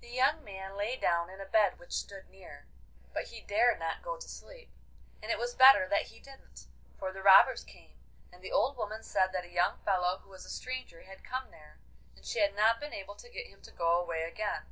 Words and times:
The 0.00 0.06
young 0.08 0.44
man 0.44 0.76
lay 0.76 0.96
down 0.96 1.28
in 1.28 1.40
a 1.40 1.44
bed 1.44 1.76
which 1.80 1.90
stood 1.90 2.28
near, 2.30 2.66
but 3.12 3.24
he 3.24 3.40
dared 3.40 3.80
not 3.80 4.00
go 4.00 4.16
to 4.16 4.28
sleep: 4.28 4.70
and 5.20 5.28
it 5.32 5.40
was 5.40 5.56
better 5.56 5.88
that 5.88 6.02
he 6.06 6.20
didn't, 6.20 6.68
for 7.00 7.10
the 7.12 7.20
robbers 7.20 7.64
came, 7.64 7.98
and 8.32 8.44
the 8.44 8.52
old 8.52 8.76
woman 8.76 9.02
said 9.02 9.32
that 9.32 9.42
a 9.44 9.48
young 9.50 9.78
fellow 9.84 10.18
who 10.18 10.28
was 10.30 10.44
a 10.44 10.48
stranger 10.50 11.02
had 11.02 11.24
come 11.24 11.50
there, 11.50 11.80
and 12.14 12.24
she 12.24 12.38
had 12.38 12.54
not 12.54 12.78
been 12.78 12.94
able 12.94 13.16
to 13.16 13.28
get 13.28 13.48
him 13.48 13.60
to 13.62 13.72
go 13.72 14.00
away 14.00 14.22
again. 14.22 14.62